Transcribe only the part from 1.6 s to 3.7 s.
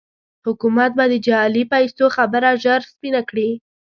پيسو خبره ژر سپينه کړي.